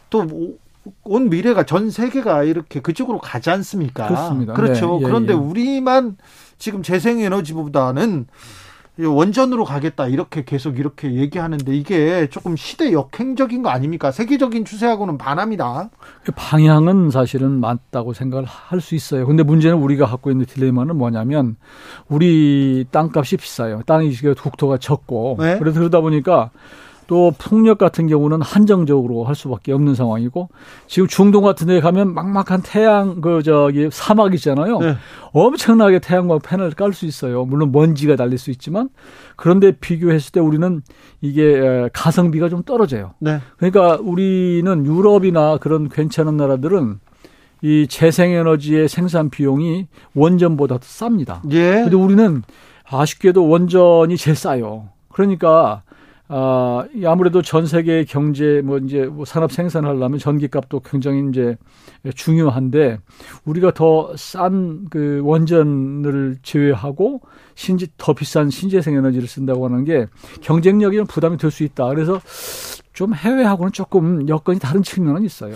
또 0.09 0.27
온 1.05 1.31
미래가 1.31 1.65
전 1.65 1.91
세계가 1.91 2.45
이렇게 2.45 2.81
그쪽으로 2.81 3.19
가지 3.19 3.51
않습니까? 3.51 4.09
그렇습니다. 4.09 4.53
그렇죠. 4.55 4.99
네, 4.99 5.01
예, 5.01 5.05
그런데 5.05 5.33
예. 5.33 5.37
우리만 5.37 6.17
지금 6.59 6.83
재생에너지보다는 6.83 8.27
원전으로 9.01 9.65
가겠다 9.65 10.09
이렇게 10.09 10.43
계속 10.45 10.79
이렇게 10.79 11.15
얘기하는데 11.15 11.73
이게 11.73 12.29
조금 12.31 12.57
시대 12.57 12.93
역행적인 12.93 13.63
거 13.63 13.69
아닙니까? 13.71 14.11
세계적인 14.11 14.65
추세하고는 14.65 15.19
반합니다. 15.19 15.91
그 16.25 16.33
방향은 16.33 17.11
사실은 17.11 17.61
맞다고 17.61 18.13
생각을 18.13 18.45
할 18.45 18.81
수 18.81 18.97
있어요. 18.97 19.27
근데 19.27 19.43
문제는 19.45 19.79
우리가 19.79 20.07
갖고 20.07 20.31
있는 20.31 20.47
딜레마는 20.47 20.97
뭐냐면 20.97 21.57
우리 22.09 22.87
땅값이 22.91 23.37
비싸요. 23.37 23.83
땅이 23.87 24.13
국토가 24.37 24.79
적고 24.79 25.37
네? 25.39 25.59
그래서 25.59 25.79
그러다 25.79 26.01
보니까 26.01 26.51
또 27.09 27.33
풍력 27.39 27.79
같은 27.79 28.07
경우는 28.07 28.43
한정적으로 28.43 29.25
할 29.25 29.35
수밖에 29.35 29.73
없는 29.73 29.95
상황이고 29.95 30.51
지금 30.87 31.09
중동 31.09 31.43
같은 31.43 31.67
데 31.67 31.81
가면 31.81 32.15
막막한 32.15 32.61
태양 32.63 33.21
그 33.23 33.43
저기 33.43 33.89
사막 33.91 34.35
있잖아요. 34.35 34.79
네. 34.79 34.95
엄청나게 35.33 36.01
태양광 36.01 36.39
패널을 36.39 36.73
깔수 36.73 37.07
있어요. 37.07 37.47
물론 37.47 37.73
먼지가 37.73 38.15
달릴 38.15 38.37
수 38.39 38.51
있지만 38.51 38.91
그런데 39.37 39.73
비교했을 39.73 40.33
때 40.33 40.41
우리는 40.41 40.83
이게 41.23 41.89
가성비가 41.95 42.51
좀 42.51 42.63
떨어져요. 42.63 43.15
네. 43.21 43.41
그러니까 43.57 43.99
우리는 44.03 44.87
유럽이나 44.87 45.57
그런 45.57 45.89
괜찮은 45.89 46.37
나라들은 46.37 47.01
이 47.63 47.87
재생에너지의 47.89 48.87
생산 48.87 49.31
비용이 49.31 49.87
원전보다 50.15 50.77
더 50.77 50.81
쌉니다. 50.81 51.41
예. 51.53 51.85
근데 51.85 51.97
우리는 51.97 52.43
아쉽게도 52.85 53.49
원전이 53.49 54.19
제일 54.19 54.37
싸요. 54.37 54.91
그러니까 55.09 55.83
아, 56.31 56.85
아무래도 57.07 57.41
전 57.41 57.67
세계 57.67 58.05
경제 58.05 58.61
뭐 58.63 58.77
이제 58.79 59.07
뭐 59.07 59.25
산업 59.25 59.51
생산을 59.51 59.89
하려면 59.89 60.19
전기값도 60.19 60.81
굉장히 60.81 61.27
이제 61.31 61.57
중요한데 62.15 62.99
우리가 63.47 63.73
더 63.73 64.13
싼 64.17 64.87
그 64.91 65.21
원전을 65.25 66.37
제외하고 66.43 67.23
신재 67.55 67.87
더 67.97 68.13
비싼 68.13 68.51
신재생 68.51 68.95
에너지를 68.95 69.27
쓴다고 69.27 69.65
하는 69.65 69.85
게 69.85 70.07
경쟁력이 70.43 70.97
좀 70.99 71.07
부담이 71.07 71.39
될 71.39 71.51
수 71.51 71.65
있다. 71.65 71.89
그래서 71.89 72.21
좀 72.99 73.15
해외하고는 73.15 73.71
조금 73.71 74.29
여건이 74.29 74.59
다른 74.59 74.83
측면은 74.83 75.23
있어요. 75.23 75.55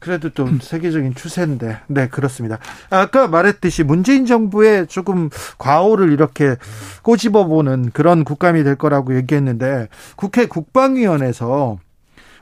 그래도 0.00 0.30
좀 0.30 0.58
세계적인 0.60 1.14
추세인데, 1.14 1.78
네, 1.86 2.08
그렇습니다. 2.08 2.58
아까 2.90 3.28
말했듯이 3.28 3.84
문재인 3.84 4.26
정부의 4.26 4.88
조금 4.88 5.30
과오를 5.58 6.10
이렇게 6.10 6.56
꼬집어 7.04 7.46
보는 7.46 7.92
그런 7.92 8.24
국감이 8.24 8.64
될 8.64 8.74
거라고 8.74 9.14
얘기했는데, 9.14 9.86
국회 10.16 10.46
국방위원회에서 10.46 11.78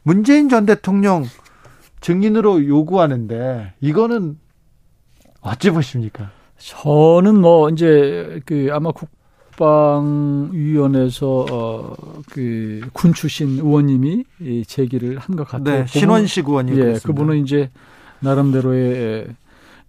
문재인 0.03 0.49
전 0.49 0.65
대통령 0.65 1.27
증인으로 2.01 2.67
요구하는데, 2.67 3.75
이거는 3.83 4.39
어찌 5.43 5.69
보십니까? 5.69 6.31
저는 6.57 7.39
뭐, 7.39 7.69
이제, 7.69 8.41
그, 8.47 8.71
아마 8.73 8.93
국, 8.93 9.11
국방위원회에서 9.59 11.47
어, 11.51 11.95
그군 12.31 13.13
출신 13.13 13.59
의원님이 13.59 14.25
제기를 14.67 15.19
한 15.19 15.37
것 15.37 15.47
같아요. 15.47 15.81
네, 15.81 15.87
신원식 15.87 16.49
의원님. 16.49 16.75
예, 16.77 16.81
그렇습니다. 16.81 17.07
그분은 17.07 17.43
이제 17.43 17.71
나름대로의 18.21 19.29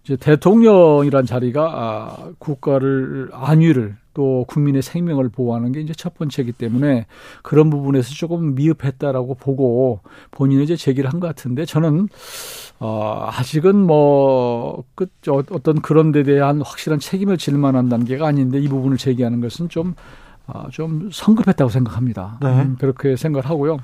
이제 0.04 0.16
대통령이란 0.16 1.26
자리가 1.26 1.62
아, 1.72 2.30
국가를 2.38 3.30
안위를 3.32 3.96
또 4.14 4.44
국민의 4.48 4.82
생명을 4.82 5.28
보호하는 5.28 5.72
게 5.72 5.80
이제 5.80 5.92
첫 5.96 6.14
번째이기 6.14 6.52
때문에 6.52 7.06
그런 7.42 7.70
부분에서 7.70 8.12
조금 8.14 8.54
미흡했다라고 8.54 9.34
보고 9.36 10.00
본인은 10.32 10.64
이제 10.64 10.74
제기를 10.76 11.12
한 11.12 11.20
것 11.20 11.26
같은데 11.28 11.64
저는 11.64 12.08
어, 12.80 13.28
아직은 13.30 13.76
뭐, 13.76 14.84
그, 14.94 15.06
어떤 15.28 15.82
그런 15.82 16.12
데 16.12 16.22
대한 16.22 16.62
확실한 16.62 16.98
책임을 16.98 17.36
질 17.36 17.58
만한 17.58 17.90
단계가 17.90 18.26
아닌데 18.26 18.58
이 18.58 18.68
부분을 18.68 18.96
제기하는 18.96 19.42
것은 19.42 19.68
좀, 19.68 19.94
어, 20.46 20.66
좀 20.70 21.10
성급했다고 21.12 21.70
생각합니다. 21.70 22.38
네. 22.40 22.48
음, 22.48 22.76
그렇게 22.80 23.16
생각을 23.16 23.48
하고요. 23.48 23.78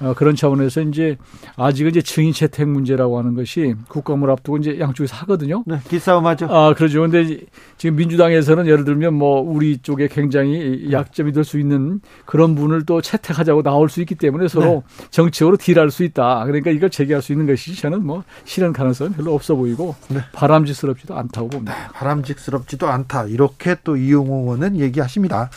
어, 0.00 0.14
그런 0.14 0.34
차원에서 0.34 0.80
이제 0.82 1.18
아직은 1.56 1.90
이제 1.90 2.00
증인 2.00 2.32
채택 2.32 2.68
문제라고 2.68 3.18
하는 3.18 3.34
것이 3.34 3.74
국감을 3.88 4.30
앞두고 4.30 4.58
이제 4.58 4.78
양쪽에서 4.80 5.14
하거든요. 5.16 5.62
네, 5.66 5.78
기싸움하죠. 5.88 6.46
아, 6.50 6.72
그러죠. 6.74 7.02
근데 7.02 7.40
지금 7.76 7.96
민주당에서는 7.96 8.66
예를 8.66 8.84
들면 8.84 9.12
뭐 9.14 9.40
우리 9.40 9.78
쪽에 9.78 10.08
굉장히 10.08 10.90
약점이 10.90 11.32
될 11.32 11.44
수 11.44 11.58
있는 11.58 12.00
그런 12.26 12.54
분을 12.54 12.84
또 12.86 13.00
채택하자고 13.00 13.62
나올 13.62 13.88
수 13.88 14.00
있기 14.00 14.14
때문에 14.14 14.46
서로 14.46 14.84
네. 14.98 15.06
정치적으로 15.10 15.56
딜할 15.56 15.90
수 15.90 16.04
있다. 16.04 16.44
그러니까 16.44 16.70
이걸 16.70 16.90
제기할 16.90 17.22
수 17.22 17.32
있는 17.32 17.46
것이 17.46 17.74
저는 17.74 18.04
뭐 18.06 18.24
실현 18.44 18.72
가능성은 18.72 19.12
별로 19.14 19.34
없어 19.34 19.54
보이고 19.56 19.96
네. 20.08 20.20
바람직스럽지도 20.32 21.16
않다고 21.16 21.48
봅니다. 21.48 21.74
네, 21.74 21.88
바람직스럽지도 21.94 22.86
않다. 22.88 23.24
이렇게 23.24 23.76
또 23.84 23.96
이용호 23.96 24.42
의원은 24.42 24.78
얘기하십니다. 24.78 25.50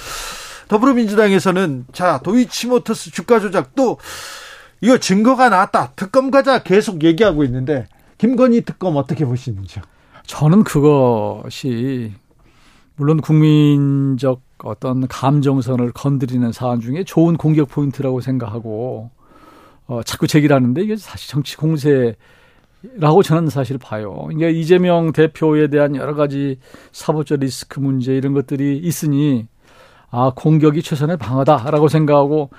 더불어민주당에서는 0.69 1.85
자 1.93 2.19
도이치모터스 2.23 3.11
주가 3.11 3.39
조작 3.39 3.75
또 3.75 3.97
이거 4.83 4.97
증거가 4.97 5.47
나왔다 5.47 5.93
특검 5.95 6.29
가자 6.29 6.61
계속 6.61 7.05
얘기하고 7.05 7.45
있는데 7.45 7.87
김건희 8.17 8.61
특검 8.61 8.97
어떻게 8.97 9.23
보시는지요? 9.23 9.81
저는 10.25 10.65
그것이 10.65 12.11
물론 12.97 13.21
국민적 13.21 14.41
어떤 14.57 15.07
감정선을 15.07 15.93
건드리는 15.93 16.51
사안 16.51 16.81
중에 16.81 17.05
좋은 17.05 17.37
공격 17.37 17.69
포인트라고 17.69 18.19
생각하고 18.19 19.09
어, 19.87 20.03
자꾸 20.03 20.27
제기를 20.27 20.53
하는데 20.53 20.81
이게 20.81 20.97
사실 20.97 21.29
정치 21.29 21.55
공세라고 21.55 23.23
저는 23.23 23.47
사실 23.47 23.77
봐요. 23.77 24.25
그러니까 24.27 24.49
이재명 24.49 25.13
대표에 25.13 25.67
대한 25.67 25.95
여러 25.95 26.13
가지 26.13 26.59
사법적 26.91 27.39
리스크 27.39 27.79
문제 27.79 28.17
이런 28.17 28.33
것들이 28.33 28.79
있으니 28.79 29.47
아, 30.15 30.31
공격이 30.35 30.83
최선의 30.83 31.17
방어다라고 31.17 31.87
생각하고 31.87 32.51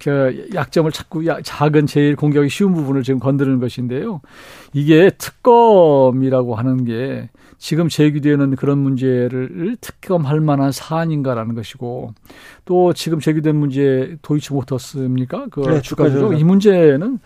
그 0.00 0.48
약점을 0.52 0.90
찾고 0.90 1.22
작은 1.44 1.86
제일 1.86 2.16
공격이 2.16 2.48
쉬운 2.48 2.74
부분을 2.74 3.04
지금 3.04 3.20
건드리는 3.20 3.60
것인데요. 3.60 4.20
이게 4.72 5.10
특검이라고 5.16 6.56
하는 6.56 6.84
게 6.84 7.30
지금 7.58 7.88
제기되는 7.88 8.56
그런 8.56 8.78
문제를 8.78 9.76
특검할 9.80 10.40
만한 10.40 10.72
사안인가라는 10.72 11.54
것이고 11.54 12.12
또 12.64 12.92
지금 12.92 13.20
제기된 13.20 13.54
문제 13.54 14.16
도이치모터스입니까? 14.22 15.46
그 15.52 15.60
네, 15.60 15.80
주가죠. 15.80 16.32
이 16.32 16.42
문제는 16.42 17.20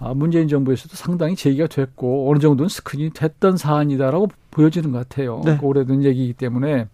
아, 0.00 0.12
문재인 0.12 0.48
정부에서도 0.48 0.96
상당히 0.96 1.36
제기가 1.36 1.68
됐고 1.68 2.28
어느 2.28 2.40
정도는 2.40 2.68
스크린이 2.68 3.10
됐던 3.10 3.58
사안이다라고 3.58 4.26
보여지는 4.50 4.92
것 4.92 5.08
같아요. 5.08 5.42
네. 5.44 5.56
그 5.58 5.66
오래된 5.66 6.04
얘기이기 6.04 6.32
때문에 6.34 6.86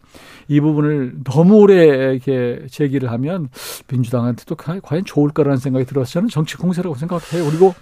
이 0.49 0.61
부분을 0.61 1.15
너무 1.25 1.57
오래 1.57 2.13
이렇게 2.13 2.67
제기를 2.71 3.11
하면 3.11 3.49
민주당한테도 3.91 4.55
과연 4.57 5.05
좋을 5.05 5.31
거라는 5.31 5.59
생각이 5.59 5.87
들어서 5.87 6.13
저는 6.13 6.29
정치 6.29 6.57
공세라고 6.57 6.95
생각해요. 6.97 7.49
그리고 7.49 7.75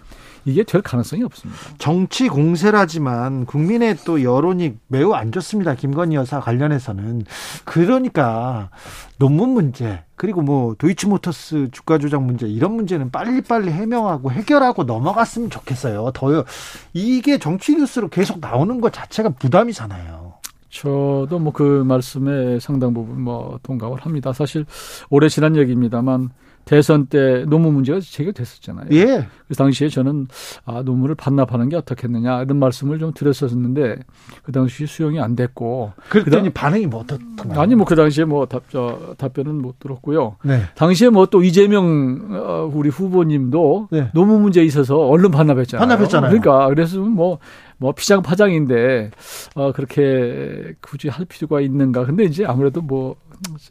이게 0.45 0.63
될 0.63 0.83
가능성이 0.83 1.23
없습니다. 1.25 1.61
정치 1.79 2.29
공세라지만 2.29 3.47
국민의 3.47 3.97
또 4.05 4.23
여론이 4.23 4.75
매우 4.89 5.13
안 5.13 5.33
좋습니다. 5.33 5.75
김건희 5.75 6.17
여사 6.17 6.41
관련해서는. 6.41 7.25
그러니까 7.65 8.71
논문 9.19 9.51
문제 9.51 10.03
그리고 10.17 10.43
뭐 10.43 10.75
도이치모터스 10.79 11.69
주가 11.73 11.99
조작 11.99 12.23
문제 12.23 12.47
이런 12.47 12.73
문제는 12.73 13.11
빨리빨리 13.11 13.71
해명하고 13.71 14.31
해결하고 14.31 14.85
넘어갔으면 14.85 15.51
좋겠어요. 15.51 16.11
더 16.15 16.45
이게 16.93 17.39
정치 17.39 17.75
뉴스로 17.77 18.09
계속 18.09 18.41
나오는 18.41 18.81
것 18.81 18.93
자체가 18.93 19.31
부담이잖아요. 19.31 20.35
저도 20.71 21.39
뭐 21.39 21.53
그 21.53 21.85
말씀에 21.87 22.59
상당 22.59 22.93
부분 22.93 23.21
뭐 23.23 23.61
동감을 23.63 24.01
합니다. 24.01 24.33
사실 24.33 24.67
오래 25.09 25.29
지난 25.29 25.57
얘기입니다만 25.57 26.31
대선 26.65 27.07
때 27.07 27.45
논문 27.47 27.75
문제가 27.75 28.01
제기됐었잖아요. 28.01 28.87
예. 28.93 29.27
그 29.49 29.55
당시에 29.55 29.89
저는 29.89 30.29
아, 30.65 30.83
논문을 30.83 31.15
반납하는 31.15 31.69
게 31.69 31.77
어떻겠느냐 31.77 32.43
이런 32.43 32.59
말씀을 32.59 32.99
좀 32.99 33.13
드렸었는데 33.13 33.97
그 34.43 34.53
당시 34.53 34.87
수용이 34.87 35.21
안 35.21 35.37
됐고 35.37 35.93
그랬더니 36.09 36.49
그다, 36.49 36.61
반응이 36.61 36.87
뭐 36.87 37.01
어떻던가요? 37.01 37.61
아니 37.61 37.75
뭐 37.75 37.85
그 37.85 37.95
당시에 37.97 38.25
뭐 38.25 38.47
답, 38.47 38.63
저, 38.71 39.15
답변은 39.19 39.61
못 39.61 39.79
들었고요. 39.79 40.37
네. 40.45 40.63
당시에 40.75 41.09
뭐 41.11 41.27
또 41.27 41.43
이재명 41.43 42.29
어, 42.31 42.71
우리 42.73 42.89
후보님도 42.89 43.89
네. 43.91 44.11
논문 44.15 44.43
문제에 44.43 44.65
있어서 44.65 44.97
얼른 44.97 45.31
반납했잖아요. 45.31 45.87
반납했잖아요. 45.87 46.31
그러니까 46.31 46.69
그래서 46.69 47.01
뭐뭐 47.01 47.93
피장 47.97 48.23
파장인데 48.23 49.11
어 49.55 49.73
그렇게 49.73 50.75
굳이 50.81 51.09
할 51.09 51.25
필요가 51.25 51.61
있는가? 51.61 52.05
근데 52.05 52.25
이제 52.25 52.45
아무래도 52.45 52.81
뭐 52.83 53.17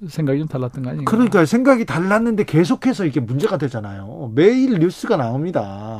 생각이 0.08 0.40
좀 0.40 0.48
달랐던 0.48 0.84
거 0.84 0.90
아닌가? 0.90 1.10
그러니까 1.10 1.46
생각이 1.46 1.86
달랐는데 1.86 2.44
계속해서 2.46 3.06
이게 3.06 3.20
문제가 3.20 3.58
되잖아요. 3.58 4.32
매일 4.36 4.80
뉴스가 4.80 5.18
나옵니다. 5.18 5.98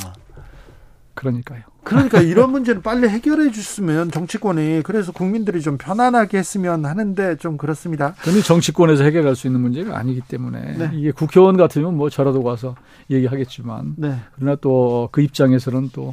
그러니까요. 1.16 1.62
그러니까 1.84 2.22
이런 2.22 2.52
문제는 2.52 2.82
빨리 2.82 3.08
해결해 3.08 3.52
줬으면 3.52 4.10
정치권이 4.10 4.82
그래서 4.84 5.12
국민들이 5.12 5.62
좀 5.62 5.78
편안하게 5.78 6.38
했으면 6.38 6.86
하는데 6.86 7.36
좀 7.38 7.58
그렇습니다. 7.58 8.16
근데 8.24 8.42
정치권에서 8.42 9.04
해결할 9.04 9.36
수 9.36 9.48
있는 9.48 9.60
문제가 9.62 9.98
아니기 9.98 10.22
때문에 10.22 10.78
네. 10.78 10.90
이게 10.94 11.12
국회의원 11.12 11.58
같으면 11.58 11.96
뭐 11.96 12.10
저라도 12.10 12.42
가서 12.42 12.76
얘기하겠지만 13.12 13.96
네. 13.98 14.16
그러나 14.36 14.56
또 14.56 15.10
그 15.12 15.22
입장에서는 15.22 15.90
또 15.94 16.12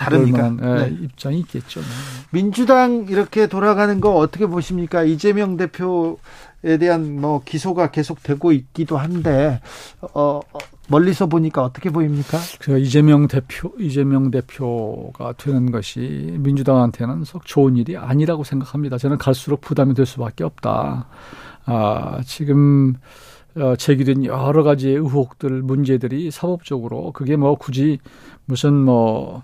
다르니까 0.00 0.50
네. 0.50 0.96
입장이 1.02 1.40
있겠죠. 1.40 1.80
네. 1.80 1.86
민주당 2.30 3.06
이렇게 3.08 3.46
돌아가는 3.46 4.00
거 4.00 4.16
어떻게 4.16 4.46
보십니까? 4.46 5.02
이재명 5.02 5.58
대표 5.58 6.18
대한 6.62 7.20
뭐 7.20 7.42
기소가 7.44 7.90
계속되고 7.90 8.52
있기도 8.52 8.96
한데 8.96 9.60
어, 10.00 10.40
어 10.40 10.58
멀리서 10.88 11.26
보니까 11.26 11.62
어떻게 11.62 11.90
보입니까? 11.90 12.38
그 12.60 12.78
이재명 12.78 13.28
대표 13.28 13.72
이재명 13.78 14.30
대표가 14.30 15.34
되는 15.34 15.70
것이 15.70 16.36
민주당한테는 16.38 17.24
썩 17.24 17.44
좋은 17.44 17.76
일이 17.76 17.96
아니라고 17.96 18.42
생각합니다. 18.42 18.98
저는 18.98 19.18
갈수록 19.18 19.60
부담이 19.60 19.94
될 19.94 20.06
수밖에 20.06 20.44
없다. 20.44 21.06
아, 21.66 22.20
지금 22.24 22.94
어, 23.56 23.76
제기된 23.76 24.24
여러 24.24 24.62
가지 24.62 24.88
의혹들, 24.88 25.62
문제들이 25.62 26.30
사법적으로 26.30 27.12
그게 27.12 27.36
뭐 27.36 27.56
굳이 27.56 27.98
무슨 28.46 28.74
뭐 28.74 29.42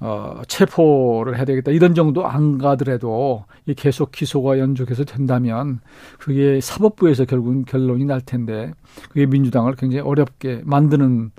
어, 0.00 0.42
체포를 0.46 1.36
해야 1.36 1.44
되겠다. 1.44 1.72
이런 1.72 1.94
정도 1.94 2.26
안 2.26 2.58
가더라도 2.58 3.44
이 3.66 3.74
계속 3.74 4.12
기소가 4.12 4.58
연속해서 4.58 5.04
된다면 5.04 5.80
그게 6.18 6.60
사법부에서 6.60 7.24
결국은 7.24 7.64
결론이 7.64 8.04
날 8.04 8.20
텐데 8.20 8.72
그게 9.08 9.26
민주당을 9.26 9.74
굉장히 9.74 10.02
어렵게 10.02 10.62
만드는 10.64 11.32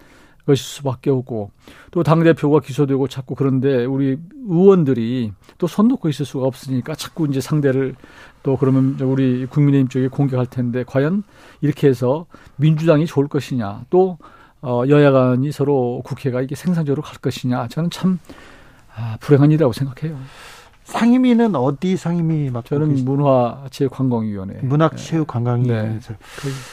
것일 0.46 0.64
수밖에 0.64 1.10
없고 1.10 1.52
또 1.92 2.04
당대표가 2.04 2.60
기소되고 2.60 3.08
자꾸 3.08 3.36
그런데 3.36 3.86
우리 3.86 4.18
의원들이 4.48 5.32
또 5.58 5.68
손 5.68 5.88
놓고 5.88 6.10
있을 6.10 6.26
수가 6.26 6.46
없으니까 6.46 6.96
자꾸 6.96 7.28
이제 7.28 7.40
상대를 7.40 7.96
또 8.44 8.58
그러면 8.58 8.98
우리 9.02 9.46
국민의힘 9.46 9.88
쪽에 9.90 10.08
공격할 10.08 10.48
텐데 10.48 10.84
과연 10.86 11.24
이렇게 11.62 11.88
해서 11.88 12.26
민주당이 12.56 13.06
좋을 13.06 13.28
것이냐. 13.28 13.86
또 13.90 14.18
어, 14.62 14.84
여야 14.88 15.12
간이 15.12 15.52
서로 15.52 16.02
국회가 16.04 16.42
이게 16.42 16.56
생산적으로 16.56 17.02
갈 17.02 17.18
것이냐 17.18 17.68
저는 17.70 17.90
참 17.90 18.20
아, 18.96 19.18
불행한 19.22 19.52
일이라고 19.52 19.72
생각해요. 19.74 20.18
상임위는 20.84 21.56
어디 21.56 21.96
상임위 21.96 22.50
맡고 22.50 22.68
저는 22.68 23.06
문화체육관광위원회. 23.06 24.60
문화체육관광위원회에서. 24.64 26.14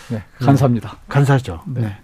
네. 0.09 0.17
네. 0.17 0.23
간사입니다. 0.39 0.97
간사죠. 1.09 1.61
네. 1.67 1.81
네. 1.83 1.97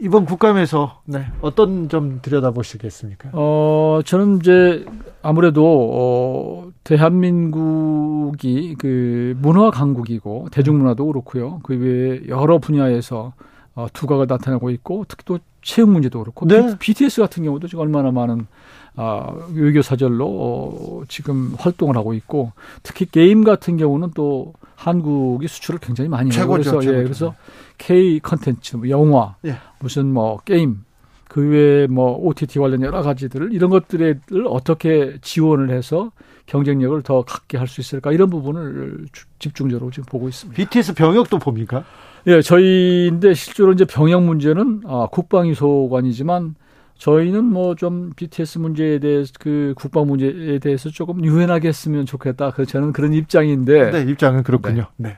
이번 0.00 0.24
국감에서 0.24 1.00
네, 1.04 1.26
어떤 1.40 1.88
점 1.88 2.20
들여다보시겠습니까? 2.20 3.30
어, 3.32 4.00
저는 4.04 4.38
이제 4.38 4.84
아무래도 5.22 5.90
어, 5.94 6.72
대한민국이 6.84 8.74
그 8.78 9.34
문화 9.38 9.70
강국이고 9.70 10.48
대중문화도 10.50 11.06
그렇고요. 11.06 11.60
그 11.62 11.78
외에 11.78 12.20
여러 12.28 12.58
분야에서 12.58 13.32
어, 13.74 13.86
두각을 13.92 14.26
나타내고 14.28 14.70
있고 14.70 15.04
특히 15.08 15.24
또 15.24 15.38
체육 15.62 15.90
문제도 15.90 16.18
그렇고 16.20 16.46
네. 16.46 16.76
BTS 16.78 17.20
같은 17.20 17.44
경우도 17.44 17.68
지금 17.68 17.82
얼마나 17.82 18.10
많은 18.10 18.46
아, 18.94 19.32
외교 19.54 19.80
사절로 19.80 20.26
어, 20.26 21.02
지금 21.08 21.54
활동을 21.58 21.96
하고 21.96 22.12
있고 22.14 22.52
특히 22.82 23.06
게임 23.06 23.44
같은 23.44 23.76
경우는 23.76 24.10
또 24.14 24.52
한국이 24.76 25.48
수출을 25.48 25.80
굉장히 25.80 26.08
많이 26.10 26.30
해요. 26.30 26.40
최고죠, 26.40 26.72
그래서 26.72 26.92
예, 26.92 27.02
그래서 27.02 27.34
K 27.78 28.20
컨텐츠, 28.20 28.76
뭐 28.76 28.88
영화, 28.90 29.36
예. 29.44 29.56
무슨 29.78 30.12
뭐 30.12 30.38
게임 30.44 30.84
그 31.32 31.48
외에 31.48 31.86
뭐 31.86 32.14
OTT 32.18 32.58
관련 32.58 32.82
여러 32.82 33.00
가지들을 33.00 33.54
이런 33.54 33.70
것들을 33.70 34.20
어떻게 34.48 35.16
지원을 35.22 35.70
해서 35.70 36.12
경쟁력을 36.44 37.00
더 37.00 37.22
갖게 37.22 37.56
할 37.56 37.66
수 37.68 37.80
있을까 37.80 38.12
이런 38.12 38.28
부분을 38.28 39.06
집중적으로 39.38 39.90
지금 39.90 40.04
보고 40.04 40.28
있습니다. 40.28 40.54
BTS 40.54 40.92
병역도 40.92 41.38
봅니까? 41.38 41.84
예, 42.26 42.42
저희인데 42.42 43.32
실제로 43.32 43.72
이제 43.72 43.86
병역 43.86 44.24
문제는 44.24 44.82
아, 44.84 45.08
국방위 45.10 45.54
소관이지만 45.54 46.54
저희는 46.98 47.44
뭐 47.46 47.74
좀 47.76 48.12
BTS 48.14 48.58
문제에 48.58 48.98
대해서 48.98 49.32
그 49.40 49.72
국방 49.74 50.06
문제에 50.06 50.58
대해서 50.58 50.90
조금 50.90 51.24
유연하게 51.24 51.68
했으면 51.68 52.04
좋겠다. 52.04 52.50
그 52.50 52.66
저는 52.66 52.92
그런 52.92 53.14
입장인데. 53.14 53.90
네, 53.90 54.10
입장은 54.10 54.42
그렇군요. 54.42 54.84
네. 54.98 55.08
네. 55.08 55.16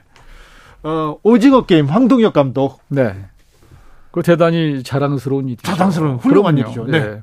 어, 0.89 1.19
오징어 1.25 1.67
게임 1.67 1.87
황동혁 1.87 2.33
감독. 2.33 2.81
네. 2.89 3.17
그 4.15 4.23
대단히 4.23 4.85
자랑스러운 4.85 5.49
일이죠. 5.49 5.63
자랑스러운 5.65 6.19
훌륭한 6.19 6.57
일이죠. 6.57 6.85
네. 6.85 7.01
네. 7.01 7.21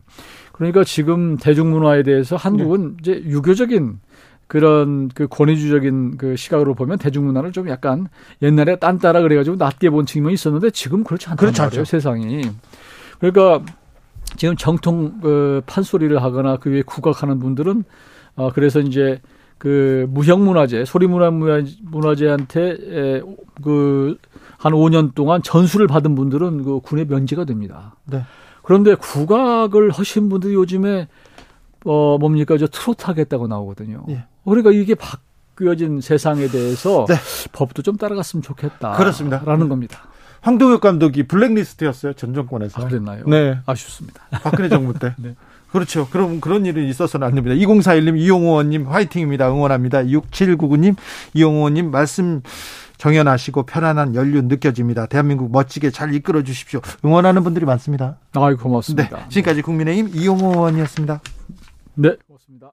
그러니까 0.52 0.84
지금 0.84 1.38
대중문화에 1.38 2.04
대해서 2.04 2.36
한국은 2.36 2.98
네. 2.98 2.98
이제 3.00 3.30
유교적인 3.30 4.02
그런 4.48 5.08
그 5.08 5.26
권위주적인 5.30 6.18
그 6.18 6.36
시각으로 6.36 6.74
보면 6.74 6.98
대중문화를 6.98 7.54
좀 7.54 7.70
약간 7.70 8.10
옛날에 8.42 8.76
딴따라 8.76 9.22
그래가지고 9.22 9.56
낮게 9.56 9.90
본 9.90 10.06
측면이 10.06 10.34
있었는데 10.34 10.72
지금 10.72 11.06
그렇지 11.06 11.30
않단 11.30 11.38
그렇지 11.38 11.62
말이에요, 11.62 11.86
세상이. 11.86 12.42
그러니까 13.20 13.64
지금 14.36 14.58
정통 14.58 15.22
그 15.22 15.62
판소리를 15.68 16.22
하거나 16.22 16.58
그 16.58 16.72
위에 16.72 16.82
국악하는 16.82 17.40
분들은 17.40 17.86
어 18.36 18.52
그래서 18.52 18.82
이제 18.82 19.22
그 19.62 20.08
무형문화재 20.10 20.86
소리문화 20.86 21.30
문화재한테 21.82 23.22
그 23.62 24.18
한 24.62 24.74
5년 24.74 25.16
동안 25.16 25.42
전수를 25.42 25.88
받은 25.88 26.14
분들은 26.14 26.64
그 26.64 26.80
군에 26.82 27.04
면제가 27.04 27.46
됩니다. 27.46 27.96
네. 28.06 28.24
그런데 28.62 28.94
국악을 28.94 29.90
하신 29.90 30.30
분들이 30.30 30.54
요즘에 30.54 31.08
어 31.84 32.20
뭡니까 32.20 32.60
저 32.60 32.68
트로트 32.68 33.06
하겠다고 33.06 33.48
나오거든요. 33.48 34.06
예. 34.10 34.26
그러니까 34.46 34.72
이게 34.72 34.94
바뀌어진 34.94 36.00
세상에 36.00 36.48
대해서 36.48 37.06
네. 37.10 37.16
법도 37.54 37.82
좀 37.82 37.98
따라갔으면 37.98 38.44
좋겠다. 38.44 38.92
그렇습니다. 38.92 39.42
라는 39.44 39.68
겁니다. 39.68 40.02
황동혁 40.42 40.82
감독이 40.82 41.24
블랙리스트였어요 41.24 42.14
전 42.14 42.36
정권에서. 42.36 42.84
아, 42.84 42.88
그랬나요? 42.88 43.26
네, 43.26 43.58
아쉽습니다. 43.66 44.22
박근혜 44.44 44.70
정부 44.70 44.94
때. 44.94 45.16
네. 45.18 45.36
그렇죠. 45.72 46.08
그럼 46.10 46.42
그런 46.42 46.66
일이 46.66 46.90
있어서는 46.90 47.26
안 47.26 47.36
됩니다. 47.36 47.56
2041님, 47.56 48.20
이용호 48.20 48.50
의원님 48.50 48.88
화이팅입니다. 48.88 49.50
응원합니다. 49.50 50.04
6799님, 50.04 50.96
이용호 51.34 51.58
의원님 51.58 51.92
말씀 51.92 52.42
정연하시고 52.98 53.64
편안한 53.64 54.14
연륜 54.14 54.48
느껴집니다. 54.48 55.08
대한민국 55.08 55.52
멋지게 55.52 55.90
잘 55.90 56.14
이끌어 56.14 56.44
주십시오. 56.44 56.82
응원하는 57.04 57.44
분들이 57.44 57.66
많습니다. 57.66 58.20
아이 58.34 58.54
고맙습니다. 58.54 59.18
네, 59.18 59.24
지금까지 59.30 59.64
국민의힘 59.64 60.12
이용호 60.14 60.52
의원이었습니다. 60.52 61.22
네, 61.96 62.16
고맙습니다. 62.28 62.72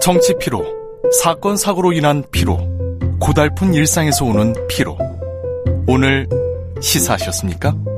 정치 0.00 0.34
피로, 0.38 0.64
사건 1.22 1.56
사고로 1.56 1.92
인한 1.92 2.24
피로, 2.30 2.56
고달픈 3.20 3.74
일상에서 3.74 4.24
오는 4.24 4.54
피로. 4.68 4.96
오늘 5.86 6.26
시사하셨습니까? 6.80 7.97